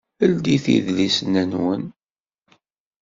Ldit 0.31 0.65
idlisen-nwen! 0.77 1.83